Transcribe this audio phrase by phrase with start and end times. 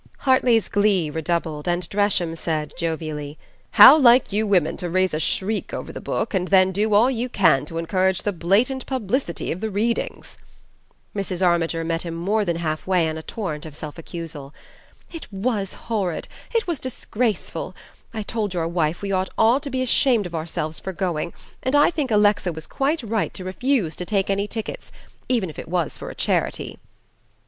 [0.21, 3.37] Hartly's glee redoubled, and Dresham said, jovially,
[3.77, 7.11] "How like you women to raise a shriek over the book and then do all
[7.11, 10.39] you can to encourage the blatant publicity of the readings!"
[11.15, 11.45] Mrs.
[11.45, 14.55] Armiger met him more than half way on a torrent of self accusal.
[15.11, 17.75] "It WAS horrid; it was disgraceful.
[18.11, 21.31] I told your wife we ought all to be ashamed of ourselves for going,
[21.61, 24.91] and I think Alexa was quite right to refuse to take any tickets
[25.29, 26.79] even if it was for a charity."